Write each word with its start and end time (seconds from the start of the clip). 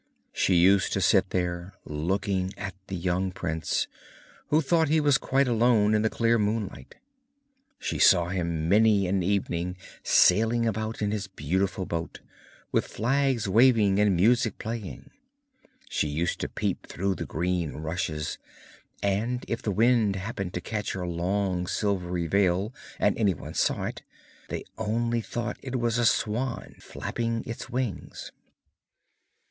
She 0.33 0.55
used 0.55 0.93
to 0.93 0.99
sit 1.01 1.25
here 1.31 1.73
looking 1.85 2.55
at 2.57 2.73
the 2.87 2.95
young 2.95 3.31
prince, 3.31 3.87
who 4.47 4.59
thought 4.59 4.89
he 4.89 4.99
was 4.99 5.19
quite 5.19 5.47
alone 5.47 5.93
in 5.93 6.01
the 6.01 6.09
clear 6.09 6.39
moonlight. 6.39 6.95
She 7.77 7.99
saw 7.99 8.29
him 8.29 8.67
many 8.67 9.05
an 9.05 9.21
evening 9.21 9.77
sailing 10.01 10.65
about 10.65 11.03
in 11.03 11.11
his 11.11 11.27
beautiful 11.27 11.85
boat, 11.85 12.19
with 12.71 12.87
flags 12.87 13.47
waving 13.47 13.99
and 13.99 14.15
music 14.15 14.57
playing; 14.57 15.11
she 15.87 16.07
used 16.07 16.39
to 16.39 16.49
peep 16.49 16.87
through 16.87 17.13
the 17.13 17.27
green 17.27 17.73
rushes, 17.73 18.39
and 19.03 19.45
if 19.47 19.61
the 19.61 19.69
wind 19.69 20.15
happened 20.15 20.55
to 20.55 20.61
catch 20.61 20.93
her 20.93 21.05
long 21.07 21.67
silvery 21.67 22.25
veil 22.25 22.73
and 22.97 23.15
any 23.19 23.35
one 23.35 23.53
saw 23.53 23.83
it, 23.83 24.01
they 24.49 24.63
only 24.79 25.21
thought 25.21 25.57
it 25.61 25.79
was 25.79 25.99
a 25.99 26.07
swan 26.07 26.73
flapping 26.79 27.43
its 27.45 27.69
wings. 27.69 28.31